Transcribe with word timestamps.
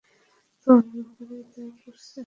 তোমার 0.61 0.83
বন্ধুরাও 0.87 1.43
তাই 1.53 1.69
করেছে। 1.77 2.19